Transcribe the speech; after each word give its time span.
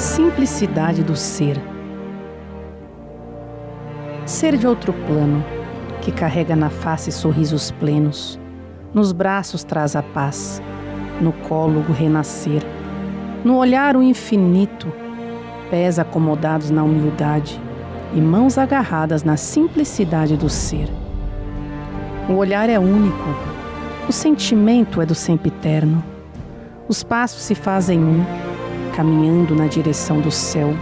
Simplicidade 0.00 1.04
do 1.04 1.14
ser. 1.14 1.60
Ser 4.24 4.56
de 4.56 4.66
outro 4.66 4.94
plano, 4.94 5.44
que 6.00 6.10
carrega 6.10 6.56
na 6.56 6.70
face 6.70 7.12
sorrisos 7.12 7.70
plenos, 7.72 8.40
nos 8.94 9.12
braços 9.12 9.62
traz 9.62 9.94
a 9.94 10.02
paz, 10.02 10.62
no 11.20 11.34
colo 11.34 11.84
o 11.86 11.92
renascer, 11.92 12.62
no 13.44 13.58
olhar 13.58 13.94
o 13.94 14.02
infinito, 14.02 14.90
pés 15.70 15.98
acomodados 15.98 16.70
na 16.70 16.82
humildade 16.82 17.60
e 18.14 18.22
mãos 18.22 18.56
agarradas 18.56 19.22
na 19.22 19.36
simplicidade 19.36 20.34
do 20.34 20.48
ser. 20.48 20.88
O 22.26 22.36
olhar 22.36 22.70
é 22.70 22.78
único, 22.78 23.28
o 24.08 24.12
sentimento 24.12 25.02
é 25.02 25.04
do 25.04 25.14
sempiterno. 25.14 26.02
Os 26.88 27.02
passos 27.02 27.42
se 27.42 27.54
fazem 27.54 28.02
um, 28.02 28.24
caminhando 29.00 29.56
na 29.56 29.66
direção 29.66 30.20
do 30.20 30.30
céu. 30.30 30.74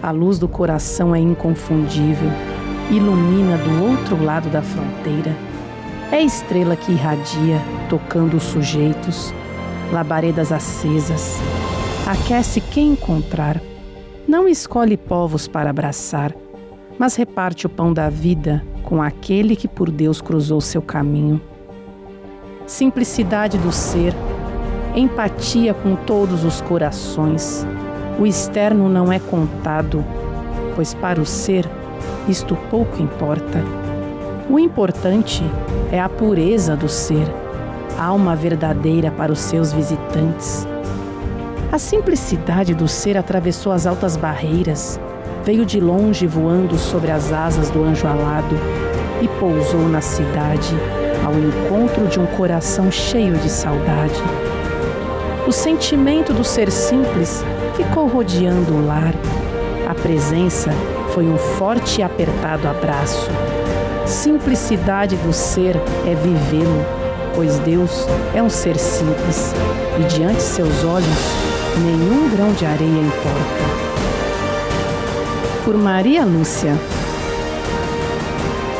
A 0.00 0.12
luz 0.12 0.38
do 0.38 0.46
coração 0.46 1.12
é 1.12 1.18
inconfundível, 1.18 2.30
ilumina 2.88 3.58
do 3.58 3.84
outro 3.84 4.24
lado 4.24 4.48
da 4.48 4.62
fronteira. 4.62 5.36
É 6.12 6.22
estrela 6.22 6.76
que 6.76 6.92
irradia, 6.92 7.60
tocando 7.88 8.36
os 8.36 8.44
sujeitos, 8.44 9.34
labaredas 9.92 10.52
acesas. 10.52 11.36
Aquece 12.06 12.60
quem 12.60 12.92
encontrar. 12.92 13.60
Não 14.28 14.46
escolhe 14.46 14.96
povos 14.96 15.48
para 15.48 15.70
abraçar, 15.70 16.32
mas 16.96 17.16
reparte 17.16 17.66
o 17.66 17.68
pão 17.68 17.92
da 17.92 18.08
vida 18.08 18.64
com 18.84 19.02
aquele 19.02 19.56
que 19.56 19.66
por 19.66 19.90
Deus 19.90 20.20
cruzou 20.20 20.60
seu 20.60 20.80
caminho. 20.80 21.40
Simplicidade 22.66 23.58
do 23.58 23.72
ser, 23.72 24.14
empatia 24.96 25.72
com 25.72 25.94
todos 25.94 26.44
os 26.44 26.60
corações. 26.60 27.66
O 28.18 28.26
externo 28.26 28.88
não 28.88 29.12
é 29.12 29.18
contado, 29.18 30.04
pois 30.74 30.94
para 30.94 31.20
o 31.20 31.26
ser 31.26 31.68
isto 32.28 32.56
pouco 32.70 33.02
importa. 33.02 33.62
O 34.48 34.58
importante 34.58 35.42
é 35.92 36.00
a 36.00 36.08
pureza 36.08 36.76
do 36.76 36.88
ser, 36.88 37.26
alma 37.98 38.34
verdadeira 38.34 39.10
para 39.10 39.32
os 39.32 39.38
seus 39.38 39.72
visitantes. 39.72 40.66
A 41.72 41.78
simplicidade 41.78 42.74
do 42.74 42.88
ser 42.88 43.16
atravessou 43.16 43.72
as 43.72 43.86
altas 43.86 44.16
barreiras, 44.16 45.00
veio 45.44 45.64
de 45.64 45.80
longe 45.80 46.26
voando 46.26 46.76
sobre 46.76 47.10
as 47.10 47.32
asas 47.32 47.70
do 47.70 47.84
anjo 47.84 48.06
alado 48.06 48.56
e 49.22 49.28
pousou 49.38 49.88
na 49.88 50.00
cidade 50.00 50.74
ao 51.24 51.32
encontro 51.32 52.08
de 52.08 52.18
um 52.18 52.26
coração 52.26 52.90
cheio 52.90 53.34
de 53.34 53.48
saudade. 53.48 54.20
O 55.50 55.52
sentimento 55.52 56.32
do 56.32 56.44
ser 56.44 56.70
simples 56.70 57.42
ficou 57.76 58.06
rodeando 58.06 58.72
o 58.72 58.86
lar. 58.86 59.12
A 59.88 59.92
presença 59.92 60.70
foi 61.12 61.26
um 61.26 61.36
forte 61.36 62.00
e 62.00 62.04
apertado 62.04 62.68
abraço. 62.68 63.28
Simplicidade 64.06 65.16
do 65.16 65.32
ser 65.32 65.74
é 66.06 66.14
vivê-lo, 66.14 66.86
pois 67.34 67.58
Deus 67.58 68.06
é 68.32 68.40
um 68.40 68.48
ser 68.48 68.78
simples 68.78 69.52
e 69.98 70.04
diante 70.04 70.40
seus 70.40 70.84
olhos 70.84 71.18
nenhum 71.82 72.30
grão 72.30 72.52
de 72.52 72.64
areia 72.64 72.88
importa. 72.88 73.64
Por 75.64 75.76
Maria 75.76 76.24
Lúcia. 76.24 76.76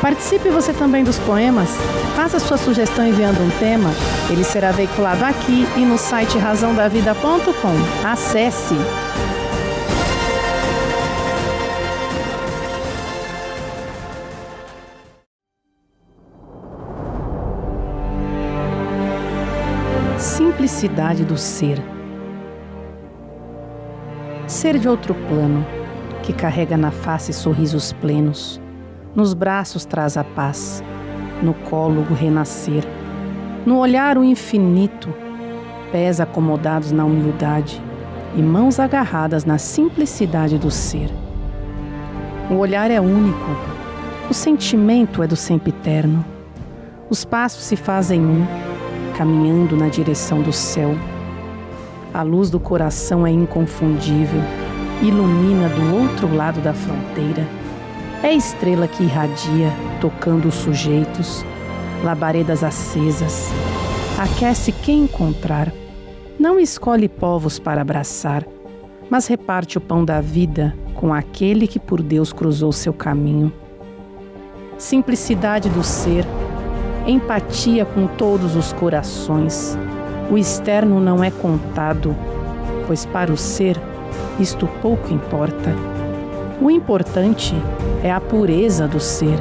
Participe 0.01 0.49
você 0.49 0.73
também 0.73 1.05
dos 1.05 1.19
poemas. 1.19 1.69
Faça 2.17 2.39
sua 2.39 2.57
sugestão 2.57 3.07
enviando 3.07 3.43
um 3.43 3.51
tema. 3.59 3.91
Ele 4.31 4.43
será 4.43 4.73
veiculado 4.73 5.23
aqui 5.25 5.67
e 5.77 5.81
no 5.81 5.99
site 5.99 6.39
razãodavida.com. 6.39 8.09
Acesse! 8.09 8.75
Simplicidade 20.17 21.27
do 21.27 21.37
ser. 21.37 21.79
Ser 24.47 24.79
de 24.79 24.89
outro 24.89 25.15
plano, 25.15 25.67
que 26.23 26.33
carrega 26.33 26.77
na 26.77 26.91
face 26.91 27.35
sorrisos 27.35 27.93
plenos 27.93 28.61
nos 29.15 29.35
braços 29.35 29.85
traz 29.85 30.17
a 30.17 30.25
paz, 30.25 30.83
no 31.43 31.53
colo 31.53 32.07
o 32.09 32.15
renascer, 32.15 32.85
no 33.67 33.79
olhar 33.79 34.17
o 34.17 34.25
infinito, 34.25 35.13
pés 35.91 36.21
acomodados 36.21 36.93
na 36.93 37.05
humildade 37.05 37.83
e 38.37 38.43
mãos 38.43 38.79
agarradas 38.79 39.45
na 39.45 39.59
simplicidade 39.59 40.59
do 40.59 40.71
ser. 40.71 41.11
O 42.49 42.55
olhar 42.55 42.91
é 42.91 43.01
único, 43.01 43.51
o 44.31 44.35
sentimento 44.35 45.23
é 45.23 45.27
do 45.27 45.37
sempiterno. 45.37 46.25
Os 47.09 47.25
passos 47.25 47.65
se 47.65 47.75
fazem 47.75 48.21
um, 48.21 48.47
caminhando 49.17 49.77
na 49.77 49.89
direção 49.89 50.41
do 50.41 50.53
céu. 50.53 50.95
A 52.15 52.23
luz 52.23 52.51
do 52.51 52.61
coração 52.61 53.27
é 53.27 53.31
inconfundível, 53.31 54.41
ilumina 55.03 55.69
do 55.69 55.97
outro 55.97 56.33
lado 56.35 56.61
da 56.61 56.73
fronteira 56.73 57.45
é 58.23 58.35
estrela 58.35 58.87
que 58.87 59.03
irradia, 59.03 59.73
tocando 60.01 60.49
os 60.49 60.55
sujeitos, 60.55 61.45
labaredas 62.05 62.63
acesas. 62.63 63.49
Aquece 64.19 64.73
quem 64.73 65.05
encontrar. 65.05 65.73
Não 66.39 66.61
escolhe 66.61 67.09
povos 67.09 67.59
para 67.59 67.81
abraçar, 67.81 68.47
mas 69.09 69.27
reparte 69.27 69.79
o 69.79 69.81
pão 69.81 70.05
da 70.05 70.21
vida 70.21 70.77
com 70.95 71.15
aquele 71.15 71.67
que 71.67 71.79
por 71.79 72.03
Deus 72.03 72.33
cruzou 72.33 72.73
seu 72.73 72.93
caminho. 72.93 73.53
Simplicidade 74.77 75.69
do 75.71 75.83
ser, 75.83 76.27
empatia 77.07 77.87
com 77.87 78.07
todos 78.07 78.55
os 78.55 78.73
corações. 78.73 79.79
O 80.31 80.37
externo 80.37 81.01
não 81.01 81.25
é 81.25 81.31
contado, 81.31 82.15
pois 82.87 83.07
para 83.07 83.33
o 83.33 83.37
ser 83.37 83.81
isto 84.39 84.67
pouco 84.81 85.13
importa. 85.13 85.90
O 86.61 86.71
importante 86.71 87.55
é 88.05 88.13
a 88.13 88.21
pureza 88.21 88.87
do 88.87 89.01
ser, 89.01 89.39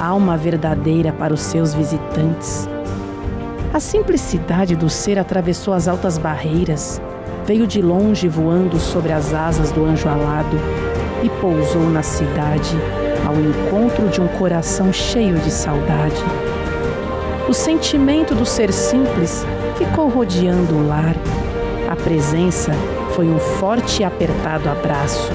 alma 0.00 0.36
verdadeira 0.36 1.12
para 1.12 1.32
os 1.32 1.42
seus 1.42 1.72
visitantes. 1.72 2.68
A 3.72 3.78
simplicidade 3.78 4.74
do 4.74 4.90
ser 4.90 5.16
atravessou 5.16 5.72
as 5.72 5.86
altas 5.86 6.18
barreiras, 6.18 7.00
veio 7.46 7.68
de 7.68 7.80
longe 7.80 8.26
voando 8.26 8.80
sobre 8.80 9.12
as 9.12 9.32
asas 9.32 9.70
do 9.70 9.84
anjo 9.84 10.08
alado 10.08 10.56
e 11.22 11.28
pousou 11.40 11.88
na 11.88 12.02
cidade 12.02 12.76
ao 13.24 13.34
encontro 13.36 14.08
de 14.08 14.20
um 14.20 14.26
coração 14.26 14.92
cheio 14.92 15.36
de 15.36 15.52
saudade. 15.52 16.24
O 17.48 17.54
sentimento 17.54 18.34
do 18.34 18.44
ser 18.44 18.72
simples 18.72 19.46
ficou 19.78 20.08
rodeando 20.08 20.74
o 20.74 20.88
lar. 20.88 21.14
A 21.88 21.94
presença 21.94 22.72
foi 23.14 23.28
um 23.28 23.38
forte 23.38 24.02
e 24.02 24.04
apertado 24.04 24.68
abraço 24.68 25.30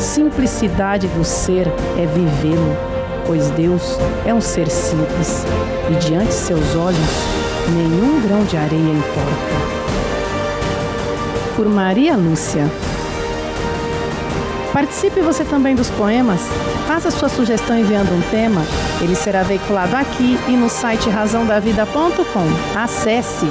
Simplicidade 0.00 1.06
do 1.08 1.22
ser 1.22 1.68
é 1.98 2.06
vivê-lo, 2.06 2.74
pois 3.26 3.50
Deus 3.50 3.98
é 4.24 4.32
um 4.32 4.40
ser 4.40 4.66
simples 4.70 5.44
e 5.90 5.94
diante 5.96 6.32
seus 6.32 6.74
olhos 6.74 6.98
nenhum 7.68 8.22
grão 8.22 8.42
de 8.44 8.56
areia 8.56 8.80
importa. 8.80 9.80
Por 11.54 11.68
Maria 11.68 12.16
Lúcia. 12.16 12.66
Participe 14.72 15.20
você 15.20 15.44
também 15.44 15.74
dos 15.74 15.90
poemas. 15.90 16.40
Faça 16.86 17.10
sua 17.10 17.28
sugestão 17.28 17.78
enviando 17.78 18.14
um 18.14 18.22
tema. 18.30 18.62
Ele 19.02 19.14
será 19.14 19.42
veiculado 19.42 19.94
aqui 19.96 20.38
e 20.48 20.52
no 20.52 20.70
site 20.70 21.10
razãodavida.com. 21.10 22.78
Acesse! 22.78 23.46